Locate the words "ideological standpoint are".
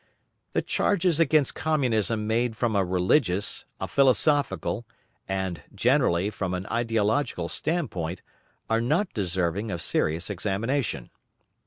6.71-8.81